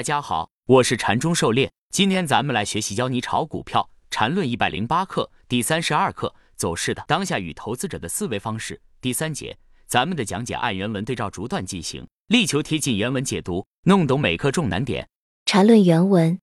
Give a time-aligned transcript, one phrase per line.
[0.00, 1.70] 大家好，我是禅中狩猎。
[1.90, 9.58] 今天咱们来学习教你炒股票禅论一百零八课第三十二课走势的当下与投资者的思维方式第三节。
[9.86, 15.06] 咱们的讲解按原文对照逐段进行，力求贴近原文解读，弄懂每课重难点。
[15.44, 16.40] 禅论原文，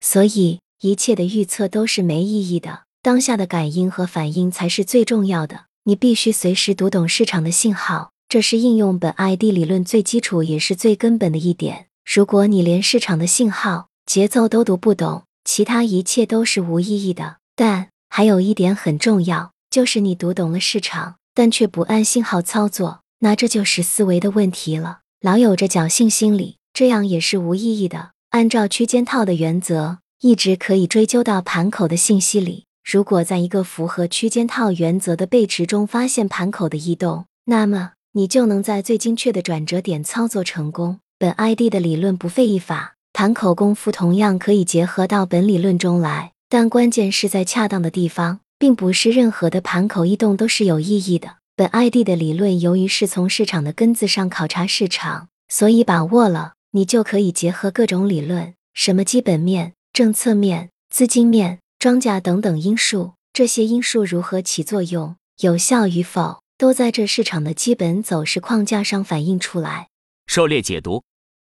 [0.00, 5.64] 所以一切的预测都是没意义的，当下的感应和反应才是最重要的。
[5.82, 11.88] 你必须随时读懂市场的信号，这是应用本 ID 理论最基础也是最根本的一点。
[12.04, 17.36] 如果你连市场的信号、节奏都读不懂，其他一切都是无意义的。
[17.54, 25.00] 但还有一点很重要，就是你读懂了市场，但却不按信号操作，那这就是思维的问题了。
[25.20, 28.10] 老有着侥幸心理，这样也是无意义的。
[28.30, 32.66] 按照区间套的原则，一直可以追究到盘口的信息里。
[32.84, 40.98] 如果在一个符合区间套原则的背驰中发现盘口的异动，那么你就能在最精确的转折点操作成功。
[41.22, 51.36] 本 ID 的理论不费一法，盘口功夫同样可以结合到本理论中来，但关键是在恰当的地方，并不是任何的盘口异动都是有意义的。
[51.54, 69.86] 本 ID 的理论由于是从市场的根子上考察市场，所以把握了，你就可以结合各种理论，什么基本面、政策面、资金面、庄家等等因素，这些因素如何起作用，有效与否，都在这市场的基本走势框架上反映出来。
[70.26, 71.04] 狩猎解读。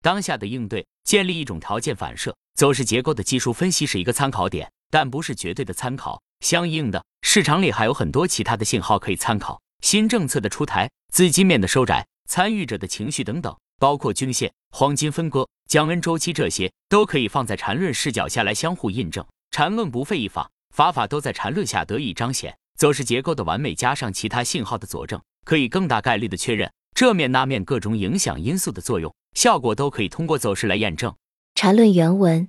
[0.03, 6.21] 当下的应对，建立一种条件反射走势结构的技术分析是一个参考点，但不是绝对的参考。
[6.41, 19.25] 相应的，市场里还有很多其他的信号可以参考，新政策的出台、资金面的收窄、参与者的情绪等等，包括均线、黄金分割、降温周期这些，都可以放在缠论视角下来相互印证。
[19.51, 22.53] 缠论不费一法，法法都在缠论下得以彰显。
[22.77, 29.15] 走势结构的完美加上其他信号的佐证，可以更大概率的确认这面那面各种影响因素的作用。
[29.33, 31.13] 效果都可以通过走势来验证。
[31.55, 32.47] 缠论原文：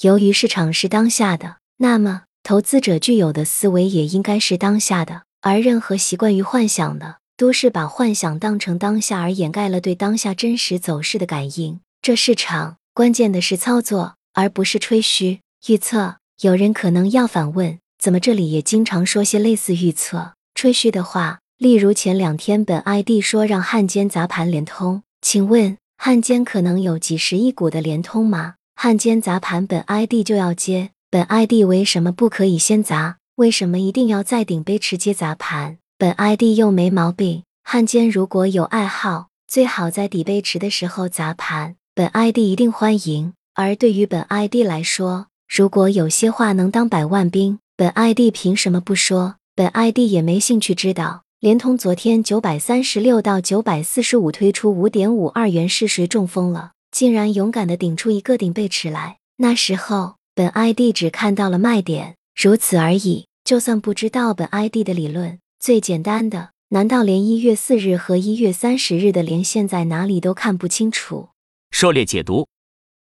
[0.00, 5.22] 由于市场是当下的，那么投资者具有的思维也应该是当下的。
[5.40, 11.80] 而任何习惯于幻想的，都是把幻想当成当下，而掩盖了对当下真实走势的感应。
[12.00, 16.16] 这市场关键的是操作，而不是吹嘘预测。
[16.42, 21.40] 有人可能要反问：怎么这里也经常说些类似预测、吹嘘的话？
[21.58, 25.76] 例如前两天本 ID 说让汉奸砸盘联通，请问？
[26.04, 28.54] 汉奸可能有几十亿股的联通吗？
[28.74, 33.18] 汉奸砸盘，本 ID 就要接，本 ID 为什么不可以先砸？
[33.36, 35.78] 为什么一定要在顶杯直接砸盘？
[35.96, 37.44] 本 ID 又没毛病。
[37.62, 43.34] 汉奸如果有爱好，最好在底杯池的时候砸盘，本 ID 一定欢迎。
[43.54, 49.36] 而对于本 ID 来说，如果有些话能当百万兵，本 ID 凭什么不说？
[49.54, 51.22] 本 ID 也没兴趣知道。
[51.42, 56.70] 联通昨天九百三十六到九百四十五推出五点五二元，是谁中风了？
[56.92, 59.18] 竟然勇敢的顶出一个顶背驰来。
[59.38, 63.26] 那时候本 ID 只看到了卖点，如此而已。
[63.42, 71.30] 就算不知道本 ID 的理论，最简单的，难道连一月四日和一月三十日的连线在哪里都看不清楚？
[71.72, 72.46] 狩猎解读：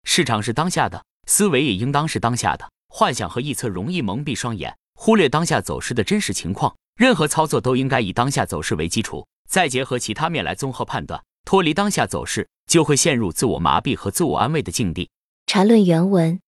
[0.05, 2.67] 市场是当下的，思维也应当是当下的。
[2.89, 6.75] 幻想和臆测容易蒙蔽双眼，忽略当下走势的真实情况。
[7.01, 11.25] 任何操作都应该以当下走势为基础，再结合其他面来综合判断。
[11.47, 15.09] 脱离当下走势，就会陷入自我麻痹和自我安慰的境地。
[15.47, 16.39] 缠论原文：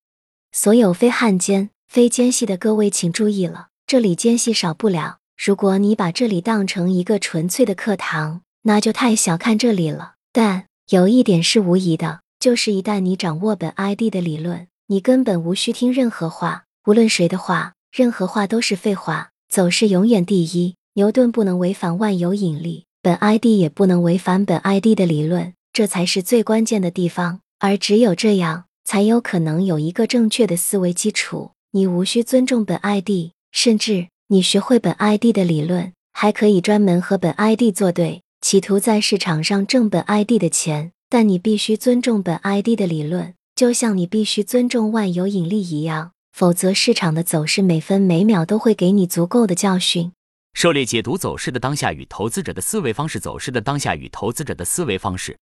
[0.53, 5.21] 所有非汉奸、非奸细的各位，请注意了，这里奸细少不了。
[5.43, 10.17] 如果你把这里当成一个纯粹的课堂，那就太小看这里了。
[10.35, 19.31] 但有一点是无疑的，就是一旦你掌握本 ID 的理论，你根本无需听任何话，无论谁的话，任何话都是废话。
[19.53, 20.77] 走势永远第一。
[20.95, 27.41] 牛顿不能违反万有引力，本 ID 也不能违反本 ID 的理论，这才是最关键的地方。
[27.59, 31.51] 而只有这样，才有可能有一个正确的思维基础。
[31.73, 40.93] 你无需尊重本 ID，甚至你学会本 ID 的理论，还可以专门和本 ID 作对，企图在市场上挣本 ID 的钱。
[41.11, 46.13] 但你必须尊重本 ID 的理论，就像你必须尊重万有引力一样。
[46.33, 50.13] 否则，市场的走势每分每秒都会给你足够的教训。
[50.55, 55.39] 狩猎解读走势的当下与投资者的思维方式，走势的当下与投资者的思维方式。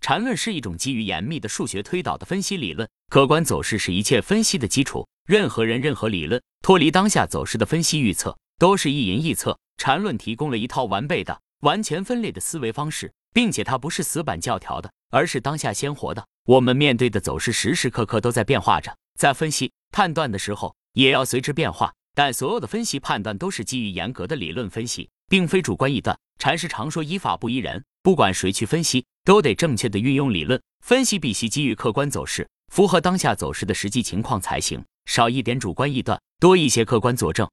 [0.00, 5.06] 缠论是一种基于严密的数学推导的分析理论，客观走势是一切分析的基础。
[5.24, 9.56] 任何人、任何理论脱离当下走势的分析预测，都是意淫臆测。
[9.78, 16.26] 缠论提供了一套完备的、完全分裂的思维方式，并且它不是死板教条的，而是当下鲜活的。
[16.46, 19.70] 我们面对的走势时时刻刻都在变化着，在分析。
[19.94, 26.18] 判断的时候也要随之变化，但所有的分析判断都是基于严格的理论分析，并非主观臆断。
[26.36, 37.48] 禅师常说依法不依人，不管谁去分析，都得正确的运用理论分析，必须基于客观走势，符合当下走势的实际情况才行，少一点主观臆断，多一些客观佐证。